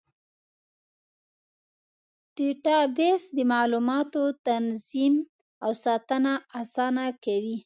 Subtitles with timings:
[2.35, 5.15] ډیټابیس د معلوماتو تنظیم
[5.65, 7.57] او ساتنه اسانه کوي.